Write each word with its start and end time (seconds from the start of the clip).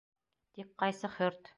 Тик 0.55 0.73
ҡайсы 0.85 1.15
хөрт! 1.19 1.49